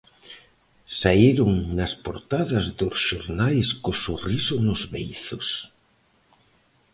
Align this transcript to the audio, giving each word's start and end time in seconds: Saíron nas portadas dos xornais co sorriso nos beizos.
Saíron 0.99 1.51
nas 1.77 1.93
portadas 2.05 2.65
dos 2.79 2.95
xornais 3.07 3.67
co 3.83 3.91
sorriso 4.05 4.55
nos 4.67 4.81
beizos. 4.93 5.47